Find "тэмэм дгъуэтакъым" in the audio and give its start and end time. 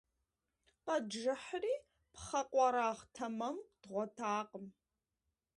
3.13-4.65